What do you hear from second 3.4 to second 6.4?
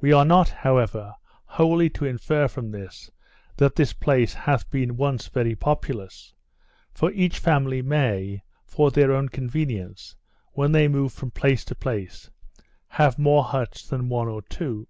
that this place hath been once very populous;